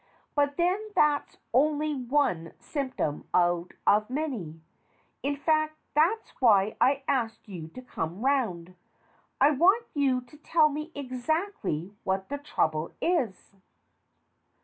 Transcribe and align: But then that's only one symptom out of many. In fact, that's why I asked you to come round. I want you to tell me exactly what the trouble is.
But 0.33 0.57
then 0.57 0.89
that's 0.95 1.37
only 1.53 1.93
one 1.93 2.53
symptom 2.57 3.27
out 3.35 3.75
of 3.85 4.09
many. 4.09 4.59
In 5.21 5.35
fact, 5.37 5.77
that's 5.93 6.31
why 6.41 6.75
I 6.81 7.03
asked 7.07 7.47
you 7.47 7.67
to 7.75 7.83
come 7.83 8.25
round. 8.25 8.73
I 9.39 9.51
want 9.51 9.85
you 9.93 10.21
to 10.21 10.37
tell 10.37 10.69
me 10.69 10.91
exactly 10.95 11.93
what 12.03 12.29
the 12.29 12.39
trouble 12.39 12.95
is. 12.99 13.53